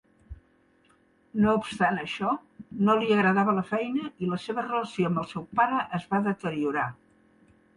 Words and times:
No 1.43 1.51
obstant 1.57 1.99
això, 2.03 2.31
no 2.87 2.95
li 3.01 3.11
agradava 3.17 3.55
la 3.59 3.67
feina 3.73 4.09
i 4.27 4.31
la 4.33 4.41
seva 4.47 4.65
relació 4.67 5.11
amb 5.13 5.23
el 5.25 5.29
seu 5.35 5.47
pare 5.61 5.85
es 5.99 6.09
va 6.15 6.23
deteriorar. 6.31 6.89